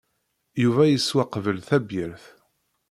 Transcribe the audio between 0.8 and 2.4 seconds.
yeswa qbel tabyirt.